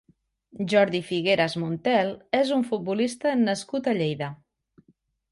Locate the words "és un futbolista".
2.39-3.33